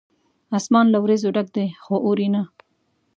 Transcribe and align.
اسمان 0.57 0.85
له 0.93 0.97
وریځو 1.03 1.29
ډک 1.35 1.47
دی، 1.55 1.65
خو 1.83 1.95
اوري 2.05 2.27
نه 2.33 2.41